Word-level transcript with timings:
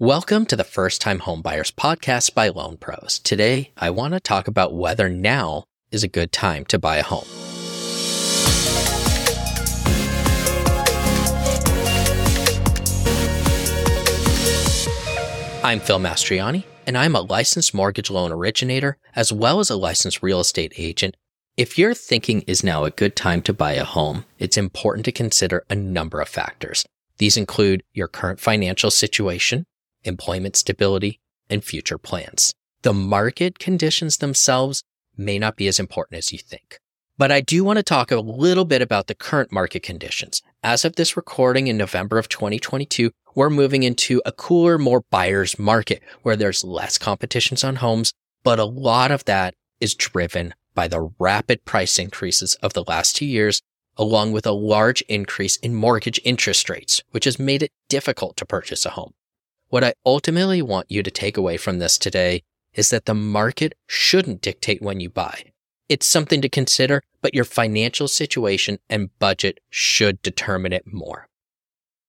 Welcome 0.00 0.44
to 0.46 0.56
the 0.56 0.64
First 0.64 1.00
Time 1.00 1.20
Homebuyers 1.20 1.72
podcast 1.72 2.34
by 2.34 2.48
Loan 2.48 2.78
Pros. 2.78 3.20
Today, 3.20 3.70
I 3.76 3.90
want 3.90 4.12
to 4.12 4.18
talk 4.18 4.48
about 4.48 4.74
whether 4.74 5.08
now 5.08 5.66
is 5.92 6.02
a 6.02 6.08
good 6.08 6.32
time 6.32 6.64
to 6.64 6.80
buy 6.80 6.96
a 6.96 7.04
home. 7.04 7.22
I'm 15.62 15.78
Phil 15.78 16.00
Mastriani, 16.00 16.64
and 16.88 16.98
I'm 16.98 17.14
a 17.14 17.20
licensed 17.20 17.72
mortgage 17.72 18.10
loan 18.10 18.32
originator 18.32 18.98
as 19.14 19.32
well 19.32 19.60
as 19.60 19.70
a 19.70 19.76
licensed 19.76 20.24
real 20.24 20.40
estate 20.40 20.72
agent. 20.76 21.16
If 21.56 21.78
you're 21.78 21.94
thinking 21.94 22.40
is 22.48 22.64
now 22.64 22.82
a 22.82 22.90
good 22.90 23.14
time 23.14 23.42
to 23.42 23.52
buy 23.52 23.74
a 23.74 23.84
home, 23.84 24.24
it's 24.40 24.56
important 24.56 25.04
to 25.04 25.12
consider 25.12 25.64
a 25.70 25.76
number 25.76 26.20
of 26.20 26.28
factors. 26.28 26.84
These 27.18 27.36
include 27.36 27.84
your 27.92 28.08
current 28.08 28.40
financial 28.40 28.90
situation, 28.90 29.66
employment 30.04 30.56
stability, 30.56 31.20
and 31.50 31.64
future 31.64 31.98
plans. 31.98 32.54
The 32.82 32.94
market 32.94 33.58
conditions 33.58 34.18
themselves 34.18 34.82
may 35.16 35.38
not 35.38 35.56
be 35.56 35.68
as 35.68 35.78
important 35.78 36.18
as 36.18 36.32
you 36.32 36.38
think. 36.38 36.78
But 37.16 37.30
I 37.30 37.40
do 37.40 37.62
want 37.62 37.76
to 37.76 37.82
talk 37.84 38.10
a 38.10 38.18
little 38.18 38.64
bit 38.64 38.82
about 38.82 39.06
the 39.06 39.14
current 39.14 39.52
market 39.52 39.82
conditions. 39.82 40.42
As 40.62 40.84
of 40.84 40.96
this 40.96 41.16
recording 41.16 41.68
in 41.68 41.76
November 41.76 42.18
of 42.18 42.28
2022, 42.28 43.12
we're 43.36 43.50
moving 43.50 43.84
into 43.84 44.20
a 44.26 44.32
cooler, 44.32 44.78
more 44.78 45.04
buyer's 45.10 45.58
market 45.58 46.02
where 46.22 46.36
there's 46.36 46.64
less 46.64 46.98
competitions 46.98 47.62
on 47.62 47.76
homes, 47.76 48.12
but 48.42 48.58
a 48.58 48.64
lot 48.64 49.10
of 49.10 49.24
that 49.26 49.54
is 49.80 49.94
driven 49.94 50.54
by 50.74 50.88
the 50.88 51.10
rapid 51.18 51.64
price 51.64 51.98
increases 51.98 52.56
of 52.56 52.72
the 52.72 52.84
last 52.88 53.14
two 53.14 53.26
years, 53.26 53.62
along 53.96 54.32
with 54.32 54.46
a 54.46 54.52
large 54.52 55.02
increase 55.02 55.56
in 55.58 55.74
mortgage 55.74 56.20
interest 56.24 56.68
rates, 56.68 57.02
which 57.12 57.26
has 57.26 57.38
made 57.38 57.62
it 57.62 57.70
difficult 57.88 58.36
to 58.36 58.44
purchase 58.44 58.84
a 58.84 58.90
home. 58.90 59.14
What 59.68 59.84
I 59.84 59.94
ultimately 60.04 60.62
want 60.62 60.90
you 60.90 61.02
to 61.02 61.10
take 61.10 61.36
away 61.36 61.56
from 61.56 61.78
this 61.78 61.98
today 61.98 62.42
is 62.74 62.90
that 62.90 63.06
the 63.06 63.14
market 63.14 63.74
shouldn't 63.86 64.42
dictate 64.42 64.82
when 64.82 65.00
you 65.00 65.08
buy. 65.08 65.52
It's 65.88 66.06
something 66.06 66.40
to 66.42 66.48
consider, 66.48 67.02
but 67.20 67.34
your 67.34 67.44
financial 67.44 68.08
situation 68.08 68.78
and 68.88 69.16
budget 69.18 69.60
should 69.70 70.22
determine 70.22 70.72
it 70.72 70.92
more. 70.92 71.28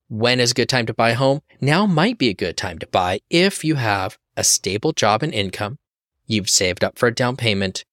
When 0.08 0.40
is 0.40 0.52
a 0.52 0.56
good 0.56 0.70
time 0.70 0.86
to 0.86 0.94
buy 0.94 1.12
a 1.12 1.16
home? 1.16 1.42
Now 1.60 1.86
might 1.86 2.18
be 2.18 2.30
a 2.30 2.34
good 2.34 2.58
time 2.58 2.80
to 2.80 2.88
buy 2.88 3.22
if 3.30 3.64
you 3.64 3.76
have 3.76 4.18
a 4.38 4.44
stable 4.44 4.92
job 4.92 5.24
and 5.24 5.34
income, 5.34 5.78
you've 6.26 6.50
saved 6.50 6.84
up 6.84 6.98
for 6.98 7.08
a 7.08 7.14
down 7.14 7.36
payment, 7.36 7.86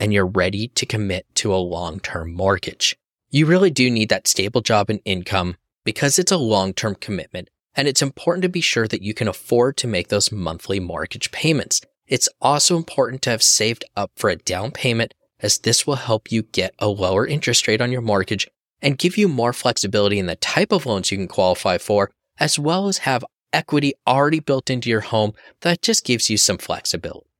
and 0.00 0.12
you're 0.12 0.26
ready 0.26 0.68
to 0.68 0.86
commit 0.86 1.26
to 1.34 1.52
a 1.52 1.56
long-term 1.56 2.32
mortgage. 2.32 2.96
You 3.30 3.46
really 3.46 3.70
do 3.70 3.90
need 3.90 4.08
that 4.08 4.28
stable 4.28 4.60
job 4.60 4.88
and 4.88 5.00
income 5.04 5.56
because 5.84 6.18
it's 6.18 6.32
a 6.32 6.36
long-term 6.36 6.96
commitment 6.96 7.50
and 7.78 7.86
it's 7.86 8.02
important 8.02 8.42
to 8.42 8.48
be 8.48 8.60
sure 8.60 8.88
that 8.88 9.02
you 9.02 9.14
can 9.14 9.28
afford 9.28 9.76
to 9.76 9.86
make 9.86 10.08
those 10.08 10.32
monthly 10.32 10.80
mortgage 10.80 11.30
payments. 11.30 11.80
It's 12.08 12.28
also 12.40 12.76
important 12.76 13.22
to 13.22 13.30
have 13.30 13.42
saved 13.42 13.84
up 13.96 14.10
for 14.16 14.28
a 14.28 14.36
down 14.36 14.72
payment 14.72 15.14
as 15.38 15.58
this 15.58 15.86
will 15.86 15.94
help 15.94 16.32
you 16.32 16.42
get 16.42 16.74
a 16.80 16.88
lower 16.88 17.24
interest 17.24 17.68
rate 17.68 17.80
on 17.80 17.92
your 17.92 18.00
mortgage 18.00 18.48
and 18.82 18.98
give 18.98 19.16
you 19.16 19.28
more 19.28 19.52
flexibility 19.52 20.18
in 20.18 20.26
the 20.26 20.34
type 20.34 20.72
of 20.72 20.86
loans 20.86 21.12
you 21.12 21.18
can 21.18 21.28
qualify 21.28 21.78
for, 21.78 22.10
as 22.40 22.58
well 22.58 22.88
as 22.88 22.98
have 22.98 23.24
equity 23.52 23.94
already 24.08 24.40
built 24.40 24.70
into 24.70 24.90
your 24.90 25.02
home 25.02 25.32
that 25.60 25.80
just 25.80 26.04
gives 26.04 26.28
you 26.28 26.36
some 26.36 26.58
flexibility. 26.58 27.30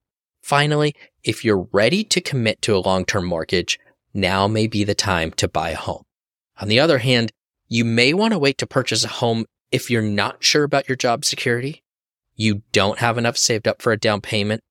Finally, 0.40 0.94
if 1.24 1.44
you're 1.44 1.68
ready 1.72 2.04
to 2.04 2.20
commit 2.20 2.62
to 2.62 2.76
a 2.76 2.78
long-term 2.78 3.24
mortgage, 3.24 3.76
now 4.14 4.46
may 4.46 4.68
be 4.68 4.84
the 4.84 4.94
time 4.94 5.32
to 5.32 5.48
buy 5.48 5.70
a 5.70 5.76
home. 5.76 6.04
On 6.60 6.68
the 6.68 6.78
other 6.78 6.98
hand, 6.98 7.32
you 7.66 7.84
may 7.84 8.14
want 8.14 8.32
to 8.32 8.38
wait 8.38 8.56
to 8.58 8.68
purchase 8.68 9.04
a 9.04 9.08
home 9.08 9.44
if 9.70 9.90
you're 9.90 10.02
not 10.02 10.42
sure 10.42 10.64
about 10.64 10.88
your 10.88 10.96
job 10.96 11.24
security, 11.24 11.82
you 12.34 12.62
don't 12.72 12.98
have 12.98 13.18
enough 13.18 13.36
saved 13.36 13.66
up 13.68 13.82
for 13.82 13.92
a 13.92 13.98
down 13.98 14.20
payment, 14.20 14.62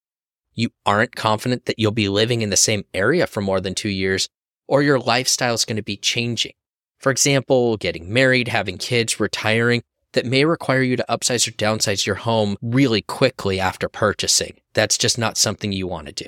you 0.53 0.69
aren't 0.85 1.15
confident 1.15 1.65
that 1.65 1.77
you'll 1.77 1.91
be 1.91 2.09
living 2.09 2.41
in 2.41 2.49
the 2.49 2.57
same 2.57 2.83
area 2.93 3.27
for 3.27 3.41
more 3.41 3.61
than 3.61 3.75
two 3.75 3.89
years, 3.89 4.27
or 4.67 4.81
your 4.81 4.99
lifestyle 4.99 5.53
is 5.53 5.65
going 5.65 5.75
to 5.75 5.83
be 5.83 5.97
changing. 5.97 6.53
For 6.97 7.11
example, 7.11 7.77
getting 7.77 8.11
married, 8.11 8.47
having 8.47 8.77
kids, 8.77 9.19
retiring, 9.19 9.83
that 10.13 10.25
may 10.25 10.45
require 10.45 10.81
you 10.81 10.95
to 10.95 11.05
upsize 11.07 11.47
or 11.47 11.51
downsize 11.51 12.07
your 12.07 12.15
home 12.15 12.57
really 12.61 13.03
quickly 13.03 13.59
after 13.59 13.87
purchasing. 13.87 14.59
That's 14.73 14.97
just 14.97 15.17
not 15.17 15.37
something 15.37 15.71
you 15.71 15.85
want 15.85 16.07
to 16.07 16.13
do. 16.13 16.25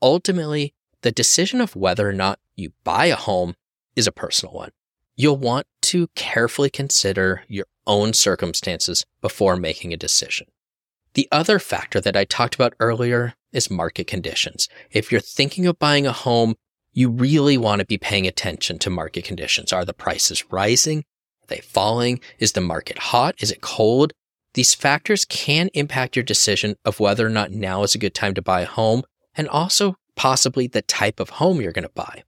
Ultimately, 0.00 0.72
the 1.02 1.12
decision 1.12 1.60
of 1.60 1.76
whether 1.76 2.08
or 2.08 2.12
not 2.12 2.38
you 2.56 2.72
buy 2.84 3.06
a 3.06 3.16
home 3.16 3.54
is 3.96 4.06
a 4.06 4.12
personal 4.12 4.54
one. 4.54 4.70
You'll 5.20 5.36
want 5.36 5.66
to 5.82 6.06
carefully 6.14 6.70
consider 6.70 7.42
your 7.48 7.66
own 7.88 8.12
circumstances 8.12 9.04
before 9.20 9.56
making 9.56 9.92
a 9.92 9.96
decision. 9.96 10.46
The 11.14 11.26
other 11.32 11.58
factor 11.58 12.00
that 12.00 12.16
I 12.16 12.24
talked 12.24 12.54
about 12.54 12.74
earlier 12.78 13.34
is 13.52 13.68
market 13.68 14.06
conditions. 14.06 14.68
If 14.92 15.10
you're 15.10 15.20
thinking 15.20 15.66
of 15.66 15.80
buying 15.80 16.06
a 16.06 16.12
home, 16.12 16.54
you 16.92 17.10
really 17.10 17.58
want 17.58 17.80
to 17.80 17.84
be 17.84 17.98
paying 17.98 18.28
attention 18.28 18.78
to 18.78 18.90
market 18.90 19.24
conditions. 19.24 19.72
Are 19.72 19.84
the 19.84 19.92
prices 19.92 20.52
rising? 20.52 21.00
Are 21.42 21.48
they 21.48 21.62
falling? 21.62 22.20
Is 22.38 22.52
the 22.52 22.60
market 22.60 22.98
hot? 22.98 23.34
Is 23.40 23.50
it 23.50 23.60
cold? 23.60 24.12
These 24.54 24.74
factors 24.74 25.24
can 25.24 25.68
impact 25.74 26.14
your 26.14 26.22
decision 26.22 26.76
of 26.84 27.00
whether 27.00 27.26
or 27.26 27.30
not 27.30 27.50
now 27.50 27.82
is 27.82 27.96
a 27.96 27.98
good 27.98 28.14
time 28.14 28.34
to 28.34 28.42
buy 28.42 28.60
a 28.60 28.66
home 28.66 29.02
and 29.34 29.48
also 29.48 29.96
possibly 30.14 30.68
the 30.68 30.82
type 30.82 31.18
of 31.18 31.30
home 31.30 31.60
you're 31.60 31.72
going 31.72 31.82
to 31.82 31.88
buy. 31.92 32.22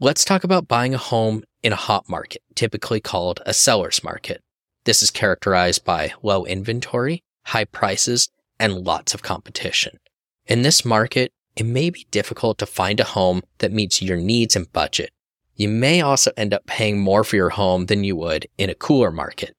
Let's 0.00 0.24
talk 0.24 0.42
about 0.42 0.66
buying 0.66 0.94
a 0.94 0.98
home 0.98 1.44
in 1.62 1.72
a 1.72 1.76
hot 1.76 2.08
market, 2.08 2.42
typically 2.54 3.00
called 3.00 3.40
a 3.46 3.54
seller's 3.54 4.04
market. 4.04 4.42
This 4.84 5.02
is 5.02 5.10
characterized 5.10 5.84
by 5.84 6.12
low 6.22 6.44
inventory, 6.44 7.22
high 7.46 7.64
prices, 7.64 8.28
and 8.58 8.84
lots 8.84 9.14
of 9.14 9.22
competition. 9.22 9.98
In 10.46 10.62
this 10.62 10.84
market, 10.84 11.32
it 11.56 11.66
may 11.66 11.90
be 11.90 12.06
difficult 12.10 12.58
to 12.58 12.66
find 12.66 13.00
a 13.00 13.04
home 13.04 13.42
that 13.58 13.72
meets 13.72 14.00
your 14.00 14.16
needs 14.16 14.56
and 14.56 14.72
budget. 14.72 15.10
You 15.56 15.68
may 15.68 16.00
also 16.00 16.30
end 16.36 16.54
up 16.54 16.66
paying 16.66 17.00
more 17.00 17.24
for 17.24 17.36
your 17.36 17.50
home 17.50 17.86
than 17.86 18.04
you 18.04 18.14
would 18.16 18.46
in 18.56 18.70
a 18.70 18.74
cooler 18.74 19.10
market. 19.10 19.54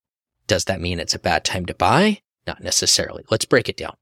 Does 0.47 0.65
that 0.65 0.81
mean 0.81 0.99
it's 0.99 1.13
a 1.13 1.19
bad 1.19 1.43
time 1.43 1.65
to 1.65 1.73
buy? 1.73 2.21
Not 2.47 2.63
necessarily. 2.63 3.25
Let's 3.29 3.45
break 3.45 3.67
it 3.69 3.77
down. 3.77 3.95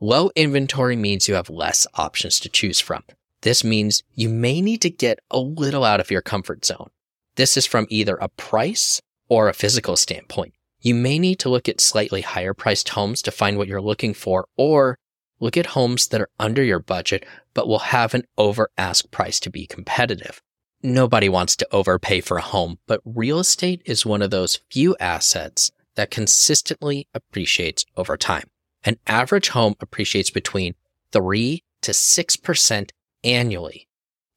Low 0.00 0.30
inventory 0.36 0.96
means 0.96 1.28
you 1.28 1.34
have 1.34 1.48
less 1.48 1.86
options 1.94 2.38
to 2.40 2.48
choose 2.48 2.80
from. 2.80 3.04
This 3.42 3.62
means 3.62 4.02
you 4.14 4.28
may 4.28 4.60
need 4.60 4.82
to 4.82 4.90
get 4.90 5.20
a 5.30 5.38
little 5.38 5.84
out 5.84 6.00
of 6.00 6.10
your 6.10 6.20
comfort 6.20 6.64
zone. 6.64 6.90
This 7.36 7.56
is 7.56 7.66
from 7.66 7.86
either 7.88 8.16
a 8.16 8.28
price 8.28 9.00
or 9.28 9.48
a 9.48 9.54
physical 9.54 9.96
standpoint 9.96 10.54
you 10.86 10.94
may 10.94 11.18
need 11.18 11.40
to 11.40 11.48
look 11.48 11.68
at 11.68 11.80
slightly 11.80 12.20
higher 12.20 12.54
priced 12.54 12.90
homes 12.90 13.20
to 13.22 13.32
find 13.32 13.58
what 13.58 13.66
you're 13.66 13.80
looking 13.80 14.14
for, 14.14 14.46
or 14.56 14.98
look 15.40 15.56
at 15.56 15.66
homes 15.66 16.06
that 16.08 16.20
are 16.20 16.30
under 16.38 16.62
your 16.62 16.78
budget 16.78 17.26
but 17.54 17.66
will 17.66 17.80
have 17.80 18.14
an 18.14 18.22
over 18.38 18.70
ask 18.78 19.10
price 19.10 19.40
to 19.40 19.50
be 19.50 19.66
competitive. 19.66 20.40
Nobody 20.84 21.28
wants 21.28 21.56
to 21.56 21.68
overpay 21.72 22.20
for 22.20 22.36
a 22.36 22.42
home, 22.42 22.78
but 22.86 23.00
real 23.04 23.40
estate 23.40 23.82
is 23.84 24.06
one 24.06 24.22
of 24.22 24.30
those 24.30 24.60
few 24.70 24.96
assets 25.00 25.72
that 25.96 26.12
consistently 26.12 27.08
appreciates 27.14 27.84
over 27.96 28.16
time. 28.16 28.48
An 28.84 28.98
average 29.08 29.48
home 29.48 29.74
appreciates 29.80 30.30
between 30.30 30.76
3 31.10 31.64
to 31.80 31.90
6% 31.90 32.90
annually. 33.24 33.88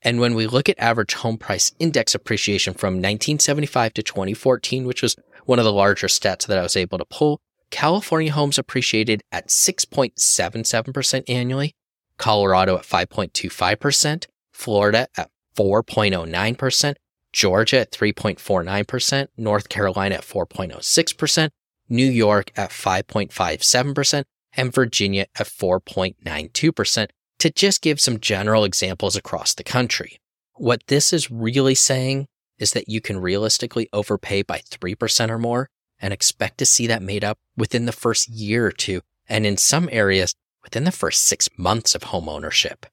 And 0.01 0.19
when 0.19 0.33
we 0.33 0.47
look 0.47 0.69
at 0.69 0.79
average 0.79 1.13
home 1.15 1.37
price 1.37 1.73
index 1.79 2.15
appreciation 2.15 2.73
from 2.73 2.95
1975 2.95 3.93
to 3.95 4.03
2014, 4.03 4.85
which 4.85 5.01
was 5.01 5.15
one 5.45 5.59
of 5.59 5.65
the 5.65 5.73
larger 5.73 6.07
stats 6.07 6.47
that 6.47 6.57
I 6.57 6.63
was 6.63 6.77
able 6.77 6.97
to 6.97 7.05
pull, 7.05 7.41
California 7.69 8.31
homes 8.31 8.57
appreciated 8.57 9.21
at 9.31 9.49
6.77% 9.49 11.23
annually, 11.29 11.73
Colorado 12.17 12.77
at 12.77 12.83
5.25%, 12.83 14.25
Florida 14.51 15.07
at 15.15 15.29
4.09%, 15.55 16.95
Georgia 17.31 17.79
at 17.79 17.91
3.49%, 17.91 19.27
North 19.37 19.69
Carolina 19.69 20.15
at 20.15 20.21
4.06%, 20.21 21.49
New 21.89 22.09
York 22.09 22.51
at 22.55 22.71
5.57%, 22.71 24.23
and 24.53 24.73
Virginia 24.73 25.27
at 25.37 25.47
4.92%, 25.47 27.09
to 27.39 27.49
just 27.49 27.81
give 27.81 27.99
some 27.99 28.19
general 28.19 28.63
examples 28.63 29.15
across 29.15 29.53
the 29.53 29.63
country. 29.63 30.19
What 30.55 30.85
this 30.87 31.13
is 31.13 31.31
really 31.31 31.75
saying 31.75 32.27
is 32.59 32.73
that 32.73 32.89
you 32.89 32.99
can 32.99 33.19
realistically 33.19 33.87
overpay 33.93 34.41
by 34.43 34.59
3% 34.59 35.29
or 35.29 35.39
more 35.39 35.69
and 36.01 36.13
expect 36.13 36.57
to 36.57 36.65
see 36.65 36.85
that 36.87 37.01
made 37.01 37.23
up 37.23 37.37
within 37.57 37.85
the 37.85 37.91
first 37.93 38.27
year 38.29 38.67
or 38.67 38.71
two, 38.71 39.01
and 39.27 39.45
in 39.45 39.57
some 39.57 39.89
areas, 39.91 40.33
within 40.63 40.83
the 40.83 40.91
first 40.91 41.23
six 41.23 41.49
months 41.57 41.95
of 41.95 42.03
home 42.03 42.27
ownership. 42.29 42.85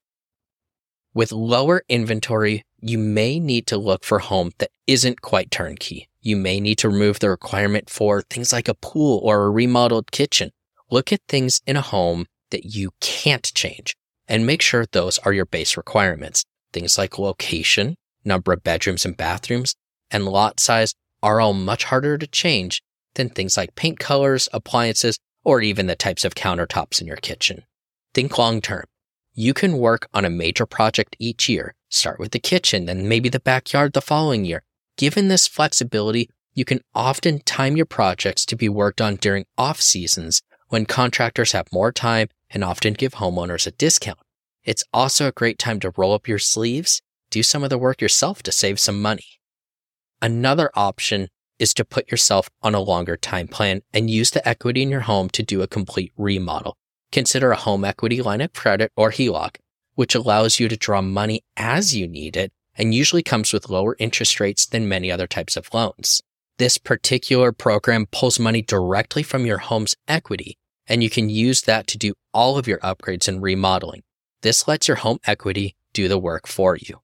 With 1.13 1.31
lower 1.31 1.83
inventory, 1.89 2.63
you 2.79 2.97
may 2.97 3.39
need 3.39 3.67
to 3.67 3.77
look 3.77 4.03
for 4.03 4.19
a 4.19 4.23
home 4.23 4.51
that 4.59 4.71
isn't 4.87 5.21
quite 5.21 5.51
turnkey. 5.51 6.07
You 6.21 6.37
may 6.37 6.59
need 6.59 6.77
to 6.79 6.89
remove 6.89 7.19
the 7.19 7.29
requirement 7.29 7.89
for 7.89 8.21
things 8.21 8.53
like 8.53 8.67
a 8.67 8.73
pool 8.75 9.19
or 9.23 9.45
a 9.45 9.49
remodeled 9.49 10.11
kitchen. 10.11 10.51
Look 10.91 11.11
at 11.11 11.21
things 11.27 11.61
in 11.65 11.75
a 11.75 11.81
home 11.81 12.27
that 12.51 12.65
you 12.65 12.91
can't 13.01 13.51
change 13.53 13.95
and 14.27 14.45
make 14.45 14.61
sure 14.61 14.85
those 14.85 15.19
are 15.19 15.33
your 15.33 15.45
base 15.45 15.77
requirements. 15.77 16.43
Things 16.73 16.97
like 16.97 17.17
location, 17.17 17.95
number 18.25 18.53
of 18.53 18.63
bedrooms 18.63 19.05
and 19.05 19.15
bathrooms, 19.15 19.75
and 20.11 20.25
lot 20.25 20.59
size 20.59 20.93
are 21.23 21.39
all 21.39 21.53
much 21.53 21.85
harder 21.85 22.17
to 22.17 22.27
change 22.27 22.81
than 23.15 23.29
things 23.29 23.57
like 23.57 23.75
paint 23.75 23.99
colors, 23.99 24.47
appliances, 24.53 25.17
or 25.43 25.61
even 25.61 25.87
the 25.87 25.95
types 25.95 26.25
of 26.25 26.35
countertops 26.35 27.01
in 27.01 27.07
your 27.07 27.17
kitchen. 27.17 27.63
Think 28.13 28.37
long 28.37 28.61
term. 28.61 28.85
You 29.33 29.53
can 29.53 29.77
work 29.77 30.07
on 30.13 30.25
a 30.25 30.29
major 30.29 30.65
project 30.65 31.15
each 31.19 31.47
year, 31.47 31.75
start 31.89 32.19
with 32.19 32.31
the 32.31 32.39
kitchen, 32.39 32.85
then 32.85 33.07
maybe 33.07 33.29
the 33.29 33.39
backyard 33.39 33.93
the 33.93 34.01
following 34.01 34.45
year. 34.45 34.63
Given 34.97 35.27
this 35.27 35.47
flexibility, 35.47 36.29
you 36.53 36.65
can 36.65 36.81
often 36.95 37.39
time 37.41 37.77
your 37.77 37.85
projects 37.85 38.45
to 38.47 38.55
be 38.55 38.67
worked 38.67 38.99
on 38.99 39.15
during 39.15 39.45
off 39.57 39.79
seasons 39.79 40.41
when 40.69 40.85
contractors 40.85 41.51
have 41.51 41.71
more 41.71 41.91
time 41.91 42.29
and 42.49 42.63
often 42.63 42.93
give 42.93 43.13
homeowners 43.13 43.67
a 43.67 43.71
discount. 43.71 44.19
It's 44.63 44.83
also 44.93 45.27
a 45.27 45.31
great 45.31 45.57
time 45.57 45.79
to 45.81 45.93
roll 45.95 46.13
up 46.13 46.27
your 46.27 46.39
sleeves, 46.39 47.01
do 47.29 47.43
some 47.43 47.63
of 47.63 47.69
the 47.69 47.77
work 47.77 48.01
yourself 48.01 48.43
to 48.43 48.51
save 48.51 48.79
some 48.79 49.01
money. 49.01 49.39
Another 50.21 50.71
option 50.73 51.29
is 51.59 51.73
to 51.73 51.85
put 51.85 52.11
yourself 52.11 52.49
on 52.61 52.75
a 52.75 52.79
longer 52.79 53.17
time 53.17 53.47
plan 53.47 53.81
and 53.93 54.09
use 54.09 54.31
the 54.31 54.47
equity 54.47 54.81
in 54.81 54.89
your 54.89 55.01
home 55.01 55.29
to 55.29 55.43
do 55.43 55.61
a 55.61 55.67
complete 55.67 56.11
remodel. 56.17 56.75
Consider 57.11 57.51
a 57.51 57.57
home 57.57 57.85
equity 57.85 58.21
line 58.21 58.41
of 58.41 58.53
credit 58.53 58.91
or 58.95 59.11
HELOC, 59.11 59.57
which 59.95 60.15
allows 60.15 60.59
you 60.59 60.67
to 60.67 60.77
draw 60.77 61.01
money 61.01 61.43
as 61.55 61.95
you 61.95 62.07
need 62.07 62.35
it 62.37 62.51
and 62.75 62.93
usually 62.93 63.23
comes 63.23 63.53
with 63.53 63.69
lower 63.69 63.95
interest 63.99 64.39
rates 64.39 64.65
than 64.65 64.87
many 64.87 65.11
other 65.11 65.27
types 65.27 65.57
of 65.57 65.73
loans. 65.73 66.21
This 66.57 66.77
particular 66.77 67.51
program 67.51 68.07
pulls 68.11 68.39
money 68.39 68.61
directly 68.61 69.23
from 69.23 69.45
your 69.45 69.59
home's 69.59 69.95
equity, 70.07 70.57
and 70.87 71.03
you 71.03 71.09
can 71.09 71.29
use 71.29 71.61
that 71.63 71.87
to 71.87 71.97
do 71.97 72.13
all 72.33 72.57
of 72.57 72.67
your 72.67 72.79
upgrades 72.79 73.27
and 73.27 73.41
remodeling. 73.41 74.03
This 74.41 74.67
lets 74.67 74.87
your 74.87 74.97
home 74.97 75.19
equity 75.25 75.75
do 75.93 76.07
the 76.07 76.17
work 76.17 76.47
for 76.47 76.75
you. 76.75 77.01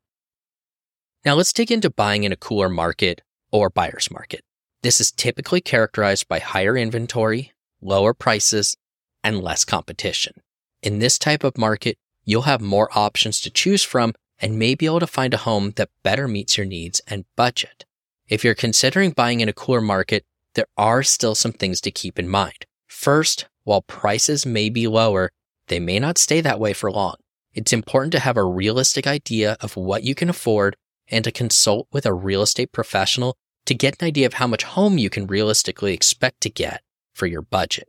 Now 1.26 1.36
let's 1.36 1.54
dig 1.54 1.72
into 1.72 1.90
buying 1.90 2.24
in 2.24 2.32
a 2.32 2.38
cooler 2.38 2.70
market 2.70 3.22
or 3.52 3.70
buyer's 3.70 4.12
market. 4.12 4.44
This 4.82 5.00
is 5.00 5.12
typically 5.12 5.62
characterized 5.62 6.28
by 6.28 6.40
higher 6.40 6.76
inventory, 6.78 7.54
lower 7.82 8.14
prices, 8.14 8.76
and 9.24 9.42
less 9.42 9.64
competition. 9.64 10.34
In 10.82 11.00
this 11.00 11.18
type 11.18 11.44
of 11.44 11.58
market, 11.58 11.98
you'll 12.26 12.42
have 12.44 12.62
more 12.62 12.90
options 12.98 13.40
to 13.42 13.50
choose 13.50 13.84
from 13.84 14.14
and 14.40 14.60
may 14.60 14.76
be 14.76 14.86
able 14.86 15.00
to 15.00 15.08
find 15.08 15.34
a 15.34 15.38
home 15.38 15.72
that 15.78 15.90
better 16.04 16.28
meets 16.28 16.58
your 16.58 16.66
needs 16.66 17.02
and 17.08 17.24
budget. 17.38 17.86
If 18.28 18.44
you're 18.44 18.56
considering 18.56 19.12
buying 19.12 19.40
in 19.40 19.48
a 19.48 19.54
cooler 19.54 19.82
market, 19.82 20.26
there 20.56 20.68
are 20.78 21.04
still 21.04 21.36
some 21.36 21.54
things 21.54 21.80
to 21.82 21.92
keep 21.92 22.20
in 22.20 22.28
mind. 22.28 22.66
First, 22.88 23.48
while 23.64 23.82
prices 23.82 24.46
may 24.46 24.70
be 24.70 24.88
lower, 24.88 25.32
they 25.68 25.80
may 25.80 26.00
not 26.00 26.18
stay 26.18 26.42
that 26.42 26.60
way 26.60 26.74
for 26.74 26.92
long. 26.92 27.16
It's 27.54 27.74
important 27.74 28.12
to 28.14 28.20
have 28.20 28.38
a 28.38 28.44
realistic 28.44 29.06
idea 29.06 29.58
of 29.62 29.78
what 29.78 30.04
you 30.04 30.16
can 30.16 30.30
afford 30.30 30.76
and 31.08 31.24
to 31.24 31.32
consult 31.32 31.88
with 31.92 32.06
a 32.06 32.14
real 32.14 32.42
estate 32.42 32.72
professional 32.72 33.36
to 33.66 33.74
get 33.74 34.02
an 34.02 34.08
idea 34.08 34.26
of 34.26 34.34
how 34.34 34.48
much 34.48 34.64
home 34.64 34.98
you 34.98 35.10
can 35.10 35.28
realistically 35.28 35.94
expect 35.94 36.42
to 36.42 36.50
get 36.50 36.82
for 37.14 37.28
your 37.28 37.42
budget. 37.42 37.88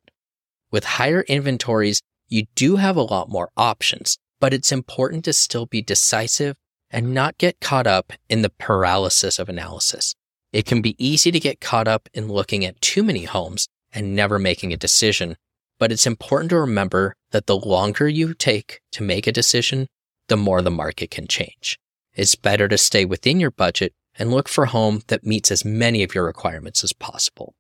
With 0.70 0.84
higher 0.84 1.22
inventories, 1.22 2.02
you 2.28 2.46
do 2.54 2.76
have 2.76 2.96
a 2.96 3.02
lot 3.02 3.28
more 3.28 3.50
options, 3.56 4.18
but 4.40 4.52
it's 4.52 4.72
important 4.72 5.24
to 5.24 5.32
still 5.32 5.66
be 5.66 5.82
decisive 5.82 6.56
and 6.90 7.14
not 7.14 7.38
get 7.38 7.60
caught 7.60 7.86
up 7.86 8.12
in 8.28 8.42
the 8.42 8.50
paralysis 8.50 9.38
of 9.38 9.48
analysis. 9.48 10.14
It 10.52 10.66
can 10.66 10.80
be 10.80 10.94
easy 11.04 11.32
to 11.32 11.40
get 11.40 11.60
caught 11.60 11.88
up 11.88 12.08
in 12.14 12.28
looking 12.28 12.64
at 12.64 12.80
too 12.80 13.02
many 13.02 13.24
homes 13.24 13.68
and 13.92 14.14
never 14.14 14.38
making 14.38 14.72
a 14.72 14.76
decision, 14.76 15.36
but 15.78 15.92
it's 15.92 16.06
important 16.06 16.50
to 16.50 16.58
remember 16.58 17.14
that 17.32 17.46
the 17.46 17.56
longer 17.56 18.08
you 18.08 18.34
take 18.34 18.80
to 18.92 19.02
make 19.02 19.26
a 19.26 19.32
decision, 19.32 19.86
the 20.28 20.36
more 20.36 20.62
the 20.62 20.70
market 20.70 21.10
can 21.10 21.26
change. 21.26 21.78
It's 22.14 22.34
better 22.34 22.68
to 22.68 22.78
stay 22.78 23.04
within 23.04 23.40
your 23.40 23.50
budget 23.50 23.92
and 24.16 24.30
look 24.30 24.48
for 24.48 24.64
a 24.64 24.68
home 24.68 25.02
that 25.08 25.26
meets 25.26 25.50
as 25.50 25.64
many 25.64 26.02
of 26.02 26.14
your 26.14 26.24
requirements 26.24 26.84
as 26.84 26.92
possible. 26.92 27.54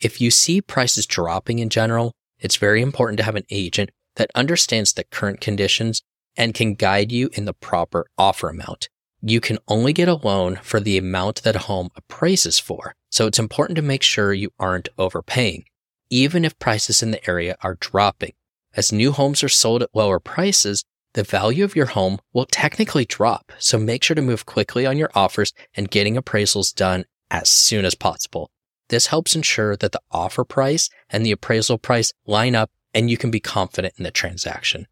If 0.00 0.20
you 0.20 0.30
see 0.30 0.60
prices 0.60 1.06
dropping 1.06 1.60
in 1.60 1.70
general, 1.70 2.12
it's 2.38 2.56
very 2.56 2.82
important 2.82 3.18
to 3.18 3.24
have 3.24 3.36
an 3.36 3.46
agent 3.50 3.90
that 4.16 4.30
understands 4.34 4.92
the 4.92 5.04
current 5.04 5.40
conditions 5.40 6.02
and 6.36 6.54
can 6.54 6.74
guide 6.74 7.12
you 7.12 7.30
in 7.32 7.44
the 7.44 7.54
proper 7.54 8.06
offer 8.18 8.48
amount. 8.48 8.88
You 9.22 9.40
can 9.40 9.58
only 9.68 9.92
get 9.92 10.08
a 10.08 10.14
loan 10.14 10.56
for 10.56 10.80
the 10.80 10.98
amount 10.98 11.42
that 11.44 11.56
a 11.56 11.60
home 11.60 11.90
appraises 11.96 12.58
for, 12.58 12.94
so 13.10 13.26
it's 13.26 13.38
important 13.38 13.76
to 13.76 13.82
make 13.82 14.02
sure 14.02 14.34
you 14.34 14.50
aren't 14.58 14.88
overpaying, 14.98 15.64
even 16.14 16.44
if 16.44 16.56
prices 16.60 17.02
in 17.02 17.10
the 17.10 17.28
area 17.28 17.56
are 17.62 17.76
dropping. 17.80 18.32
As 18.76 18.92
new 18.92 19.10
homes 19.10 19.42
are 19.42 19.48
sold 19.48 19.82
at 19.82 19.90
lower 19.94 20.20
prices, 20.20 20.84
the 21.14 21.24
value 21.24 21.64
of 21.64 21.74
your 21.74 21.86
home 21.86 22.20
will 22.32 22.46
technically 22.46 23.04
drop. 23.04 23.50
So 23.58 23.78
make 23.80 24.04
sure 24.04 24.14
to 24.14 24.22
move 24.22 24.46
quickly 24.46 24.86
on 24.86 24.96
your 24.96 25.10
offers 25.16 25.52
and 25.74 25.90
getting 25.90 26.14
appraisals 26.14 26.72
done 26.72 27.06
as 27.32 27.50
soon 27.50 27.84
as 27.84 27.96
possible. 27.96 28.52
This 28.90 29.08
helps 29.08 29.34
ensure 29.34 29.76
that 29.76 29.90
the 29.90 30.00
offer 30.12 30.44
price 30.44 30.88
and 31.10 31.26
the 31.26 31.32
appraisal 31.32 31.78
price 31.78 32.12
line 32.26 32.54
up 32.54 32.70
and 32.94 33.10
you 33.10 33.16
can 33.16 33.32
be 33.32 33.40
confident 33.40 33.94
in 33.98 34.04
the 34.04 34.12
transaction. 34.12 34.86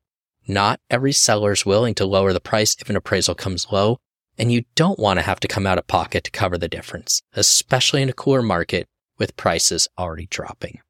Not 0.49 0.81
every 0.91 1.13
seller 1.13 1.53
is 1.53 1.65
willing 1.65 1.95
to 1.95 2.05
lower 2.05 2.33
the 2.33 2.41
price 2.41 2.77
if 2.81 2.91
an 2.91 2.97
appraisal 2.97 3.37
comes 3.37 3.69
low, 3.71 3.99
and 4.37 4.51
you 4.51 4.65
don't 4.75 4.99
want 4.99 5.21
to 5.21 5.25
have 5.25 5.39
to 5.39 5.47
come 5.47 5.69
out 5.69 5.79
of 5.79 5.87
pocket 5.87 6.25
to 6.25 6.33
cover 6.33 6.59
the 6.59 6.67
difference, 6.67 7.23
especially 7.35 8.03
in 8.03 8.09
a 8.09 8.13
cooler 8.13 8.43
market 8.43 8.89
with 9.19 9.37
prices 9.37 9.87
already 9.97 10.27
dropping. 10.27 10.81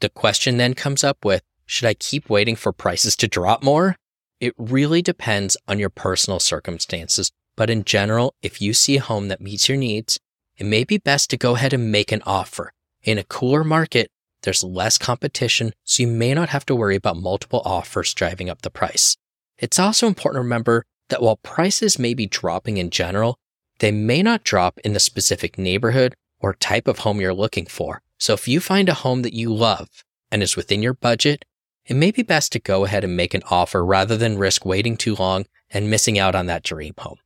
The 0.00 0.08
question 0.08 0.56
then 0.56 0.74
comes 0.74 1.02
up 1.02 1.24
with, 1.24 1.42
should 1.64 1.86
I 1.86 1.94
keep 1.94 2.28
waiting 2.28 2.56
for 2.56 2.72
prices 2.72 3.16
to 3.16 3.28
drop 3.28 3.62
more? 3.62 3.96
It 4.40 4.54
really 4.58 5.02
depends 5.02 5.56
on 5.66 5.78
your 5.78 5.90
personal 5.90 6.38
circumstances, 6.38 7.30
but 7.56 7.70
in 7.70 7.84
general, 7.84 8.34
if 8.42 8.60
you 8.60 8.74
see 8.74 8.98
a 8.98 9.00
home 9.00 9.28
that 9.28 9.40
meets 9.40 9.68
your 9.68 9.78
needs, 9.78 10.18
it 10.58 10.66
may 10.66 10.84
be 10.84 10.98
best 10.98 11.30
to 11.30 11.36
go 11.36 11.54
ahead 11.54 11.72
and 11.72 11.90
make 11.90 12.12
an 12.12 12.22
offer. 12.26 12.72
In 13.02 13.18
a 13.18 13.24
cooler 13.24 13.64
market, 13.64 14.10
there's 14.42 14.62
less 14.62 14.98
competition, 14.98 15.72
so 15.84 16.02
you 16.02 16.08
may 16.08 16.34
not 16.34 16.50
have 16.50 16.66
to 16.66 16.74
worry 16.74 16.96
about 16.96 17.16
multiple 17.16 17.62
offers 17.64 18.14
driving 18.14 18.50
up 18.50 18.62
the 18.62 18.70
price. 18.70 19.16
It's 19.58 19.78
also 19.78 20.06
important 20.06 20.40
to 20.40 20.44
remember 20.44 20.84
that 21.08 21.22
while 21.22 21.36
prices 21.36 21.98
may 21.98 22.14
be 22.14 22.26
dropping 22.26 22.76
in 22.76 22.90
general, 22.90 23.38
they 23.78 23.90
may 23.90 24.22
not 24.22 24.44
drop 24.44 24.78
in 24.80 24.92
the 24.92 25.00
specific 25.00 25.58
neighborhood 25.58 26.14
or 26.40 26.54
type 26.54 26.86
of 26.86 27.00
home 27.00 27.20
you're 27.20 27.34
looking 27.34 27.66
for. 27.66 28.02
So 28.18 28.34
if 28.34 28.48
you 28.48 28.60
find 28.60 28.88
a 28.88 28.94
home 28.94 29.22
that 29.22 29.34
you 29.34 29.52
love 29.52 29.88
and 30.30 30.42
is 30.42 30.56
within 30.56 30.82
your 30.82 30.94
budget, 30.94 31.44
it 31.84 31.94
may 31.94 32.10
be 32.10 32.22
best 32.22 32.52
to 32.52 32.58
go 32.58 32.84
ahead 32.84 33.04
and 33.04 33.16
make 33.16 33.34
an 33.34 33.42
offer 33.50 33.84
rather 33.84 34.16
than 34.16 34.38
risk 34.38 34.64
waiting 34.64 34.96
too 34.96 35.14
long 35.14 35.46
and 35.70 35.90
missing 35.90 36.18
out 36.18 36.34
on 36.34 36.46
that 36.46 36.62
dream 36.62 36.94
home. 36.98 37.18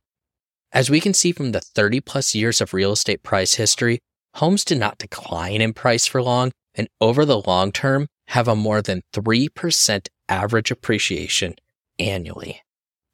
As 0.71 0.89
we 0.89 0.99
can 0.99 1.13
see 1.13 1.31
from 1.31 1.51
the 1.51 1.61
30 1.61 1.99
plus 2.01 2.35
years 2.35 2.61
of 2.61 2.73
real 2.73 2.91
estate 2.91 3.23
price 3.23 3.55
history, 3.55 3.99
homes 4.35 4.63
did 4.63 4.77
not 4.77 4.97
decline 4.97 5.61
in 5.61 5.73
price 5.73 6.05
for 6.05 6.21
long 6.21 6.51
and 6.75 6.87
over 6.99 7.25
the 7.25 7.41
long 7.41 7.71
term 7.71 8.07
have 8.27 8.47
a 8.47 8.55
more 8.55 8.81
than 8.81 9.01
3% 9.13 10.07
average 10.29 10.71
appreciation 10.71 11.55
annually. 11.99 12.61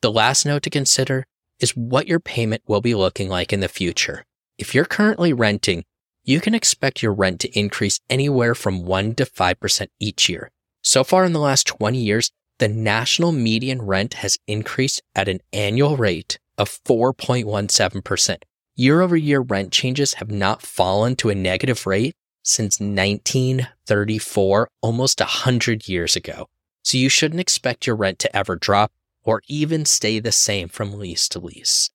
The 0.02 0.12
last 0.12 0.46
note 0.46 0.62
to 0.64 0.70
consider 0.70 1.26
is 1.60 1.76
what 1.76 2.08
your 2.08 2.20
payment 2.20 2.62
will 2.68 2.82
be 2.82 2.94
looking 2.94 3.30
like 3.30 3.52
in 3.52 3.62
the 3.62 3.68
future. 3.68 4.24
If 4.60 4.76
you're 4.76 4.86
currently 4.86 5.34
renting, 5.34 5.84
you 6.28 6.40
can 6.42 6.54
expect 6.54 7.02
your 7.02 7.14
rent 7.14 7.40
to 7.40 7.60
increase 7.60 8.02
anywhere 8.10 8.54
from 8.54 8.86
1 8.86 9.16
to 9.16 9.26
5% 9.26 9.88
each 9.98 10.28
year, 10.28 10.52
so 10.84 11.04
far 11.06 11.24
in 11.24 11.32
the 11.32 11.40
last 11.40 11.66
20 11.68 11.98
years, 11.98 12.32
the 12.60 12.68
national 12.68 13.32
median 13.32 13.82
rent 13.82 14.16
has 14.16 14.38
increased 14.46 15.02
at 15.16 15.30
an 15.30 15.40
annual 15.54 15.96
rate 15.96 16.38
of 16.58 16.70
4.17%. 16.70 18.38
Year 18.76 19.02
over 19.02 19.16
year 19.16 19.40
rent 19.40 19.72
changes 19.72 20.16
have 20.16 20.30
not 20.30 20.62
fallen 20.62 21.16
to 21.16 21.30
a 21.30 21.36
negative 21.36 21.88
rate 21.88 22.14
since 22.44 22.80
1934, 22.80 24.70
almost 24.82 25.22
100 25.22 25.88
years 25.88 26.18
ago. 26.18 26.50
So 26.84 26.98
you 26.98 27.08
shouldn't 27.10 27.42
expect 27.42 27.88
your 27.88 27.96
rent 27.96 28.20
to 28.20 28.36
ever 28.36 28.58
drop 28.58 28.92
or 29.24 29.42
even 29.48 29.86
stay 29.86 30.20
the 30.20 30.34
same 30.34 30.68
from 30.68 31.00
lease 31.00 31.30
to 31.30 31.40
lease. 31.40 31.90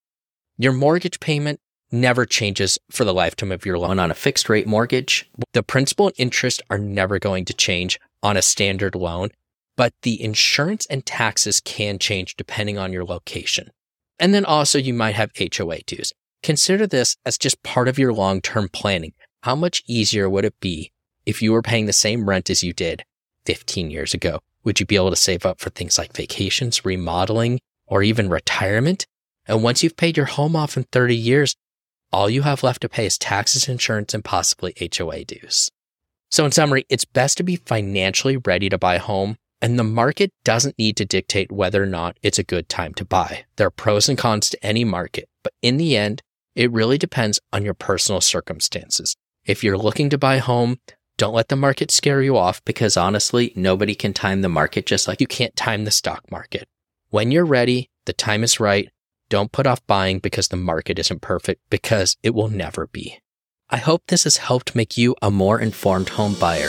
Your 0.57 0.73
mortgage 0.73 1.21
payment 1.21 1.61
never 1.93 2.25
changes 2.25 2.79
for 2.91 3.05
the 3.05 3.15
lifetime 3.15 3.53
of 3.53 3.67
your 3.67 3.79
loan 3.79 3.99
on 3.99 4.11
a 4.11 4.15
fixed 4.15 4.49
rate 4.49 4.67
mortgage. 4.67 5.31
The 5.53 5.63
principal 5.63 6.09
and 6.09 6.15
interest 6.19 6.63
are 6.71 6.79
never 6.79 7.19
going 7.19 7.45
to 7.47 7.55
change 7.55 8.01
on 8.23 8.37
a 8.37 8.43
standard 8.43 8.95
loan, 8.95 9.31
but 9.77 9.93
the 10.03 10.23
insurance 10.23 10.87
and 10.87 11.05
taxes 11.05 11.61
can 11.61 11.99
change 11.99 12.37
depending 12.37 12.79
on 12.79 12.93
your 12.93 13.05
location. 13.05 13.71
And 14.19 14.33
then 14.33 14.45
also 14.45 14.79
you 14.79 14.95
might 14.95 15.15
have 15.15 15.33
HOA 15.37 15.79
dues. 15.87 16.13
Consider 16.43 16.87
this 16.87 17.17
as 17.25 17.39
just 17.39 17.63
part 17.63 17.89
of 17.89 17.99
your 17.99 18.13
long-term 18.13 18.71
planning. 18.71 19.13
How 19.43 19.55
much 19.55 19.83
easier 19.87 20.29
would 20.29 20.45
it 20.45 20.59
be 20.61 20.93
if 21.27 21.43
you 21.43 21.53
were 21.53 21.63
paying 21.63 21.87
the 21.87 21.93
same 21.93 22.29
rent 22.29 22.51
as 22.51 22.63
you 22.63 22.73
did 22.73 23.05
15 23.47 23.91
years 23.91 24.15
ago? 24.15 24.41
Would 24.65 24.81
you 24.81 24.87
be 24.87 24.97
able 24.97 25.11
to 25.11 25.17
save 25.17 25.45
up 25.45 25.61
for 25.61 25.71
things 25.71 25.99
like 25.99 26.17
vacations, 26.17 26.85
remodeling, 26.85 27.61
or 27.87 28.03
even 28.03 28.29
retirement? 28.29 29.07
And 29.47 29.63
once 29.63 29.83
you've 29.83 29.97
paid 29.97 30.17
your 30.17 30.27
home 30.27 30.55
off 30.55 30.77
in 30.77 30.85
30 30.85 31.17
years, 31.17 31.57
all 32.12 32.31
you 32.31 32.42
have 32.42 32.62
left 32.62 32.83
to 32.83 32.88
pay 32.88 33.07
is 33.07 33.19
taxes, 33.19 33.69
insurance, 33.69 34.14
and 34.14 34.25
possibly 34.25 34.75
HOA 34.97 35.25
dues. 35.25 35.71
So, 36.31 36.45
in 36.45 36.52
summary, 36.52 36.87
it's 36.88 37.04
best 37.04 37.37
to 37.38 37.42
be 37.42 37.57
financially 37.57 38.37
ready 38.37 38.69
to 38.69 38.78
buy 38.78 38.97
a 38.97 39.00
home, 39.00 39.37
and 39.61 39.78
the 39.78 39.85
market 39.85 40.33
doesn't 40.45 40.78
need 40.78 40.97
to 40.97 41.04
dictate 41.04 41.52
whether 41.52 41.83
or 41.83 41.87
not 41.87 42.19
it's 42.23 42.38
a 42.38 42.45
good 42.45 42.69
time 42.69 42.95
to 42.95 43.04
buy. 43.04 43.45
There 43.57 43.66
are 43.66 43.71
pros 43.71 44.09
and 44.09 44.19
cons 44.19 44.50
to 44.50 44.66
any 44.66 44.85
market, 44.85 45.28
but 45.42 45.52
in 45.62 45.76
the 45.76 45.97
end, 45.97 46.23
it 46.54 46.73
really 46.73 46.99
depends 46.99 47.40
on 47.52 47.64
your 47.64 47.75
personal 47.75 48.21
circumstances. 48.21 49.16
If 49.45 49.64
you're 49.64 49.78
looking 49.78 50.11
to 50.11 50.19
buy 50.19 50.37
a 50.37 50.40
home, 50.40 50.78
Don't 51.19 51.35
let 51.35 51.49
the 51.49 51.57
market 51.57 51.90
scare 51.90 52.23
you 52.23 52.37
off 52.37 52.64
because 52.64 52.97
honestly, 52.97 53.52
nobody 53.54 53.95
can 53.95 54.12
time 54.12 54.42
the 54.42 54.49
market 54.49 54.87
just 54.87 55.07
like 55.07 55.21
you 55.21 55.26
can't 55.26 55.54
time 55.54 55.85
the 55.85 55.90
stock 55.90 56.31
market. 56.31 56.66
When 57.11 57.31
you're 57.31 57.45
ready, 57.45 57.90
the 58.07 58.12
time 58.12 58.42
is 58.42 58.59
right. 58.59 58.88
Don't 59.33 59.51
put 59.51 59.67
off 59.67 59.87
buying 59.87 60.19
because 60.19 60.49
the 60.49 60.59
market 60.59 60.99
isn't 60.99 61.23
perfect 61.23 61.62
because 61.71 62.19
it 62.23 62.35
will 62.35 62.51
never 62.51 62.87
be. 62.87 63.21
I 63.71 63.79
hope 63.79 64.03
this 64.09 64.25
has 64.25 64.37
helped 64.37 64.75
make 64.75 64.99
you 64.99 65.17
a 65.23 65.31
more 65.31 65.59
informed 65.59 66.11
home 66.11 66.35
buyer. 66.39 66.69